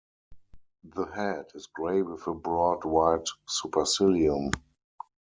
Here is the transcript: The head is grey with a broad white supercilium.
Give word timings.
The 0.83 1.05
head 1.05 1.51
is 1.53 1.67
grey 1.67 2.01
with 2.01 2.25
a 2.25 2.33
broad 2.33 2.85
white 2.85 3.27
supercilium. 3.47 4.51